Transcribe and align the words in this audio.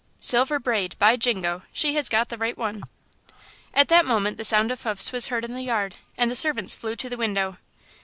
"Silver 0.19 0.57
Braid.... 0.57 0.95
by 0.97 1.15
Jingo! 1.15 1.61
She 1.71 1.93
has 1.93 2.09
got 2.09 2.29
the 2.29 2.37
right 2.39 2.57
one." 2.57 2.83
At 3.71 3.87
that 3.89 4.03
moment 4.03 4.37
the 4.37 4.43
sound 4.43 4.71
of 4.71 4.81
hoofs 4.81 5.11
was 5.11 5.27
heard 5.27 5.45
in 5.45 5.53
the 5.53 5.61
yard, 5.61 5.95
and 6.17 6.31
the 6.31 6.35
servants 6.35 6.73
flew 6.73 6.95
to 6.95 7.07
the 7.07 7.17
window. 7.17 7.57